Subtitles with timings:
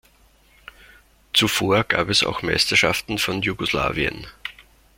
[1.31, 4.25] Zuvor gab es auch Meisterschaften von Jugoslawien.